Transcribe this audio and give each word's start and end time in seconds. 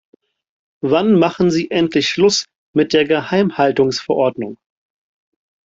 Wann 0.83 1.13
machen 1.19 1.51
Sie 1.51 1.69
endlich 1.69 2.09
Schluss 2.09 2.45
mit 2.73 2.91
der 2.93 3.05
Geheimhaltungsverordnung? 3.05 4.57